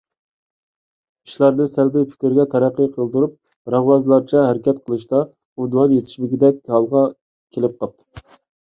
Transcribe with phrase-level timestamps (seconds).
[1.29, 7.09] ئىشلارنى سەلبىي پىكىرگە تەرەققى قىلدۇرۇپ رەڭۋازلارچە ھەرىكەت قىلىشتا ئۇنۋان يېتىشمىگىدەك ھالغا
[7.55, 8.29] كېلىپ قاپتۇ.